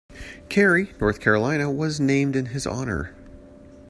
[0.49, 3.13] Cary, North Carolina was named in his honor.